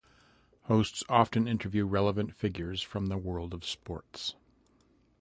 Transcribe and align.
Hosts 0.63 1.03
often 1.09 1.47
interview 1.47 1.85
relevant 1.85 2.33
figures 2.33 2.81
from 2.81 3.05
the 3.05 3.19
world 3.19 3.53
of 3.53 3.63
sports. 3.63 4.33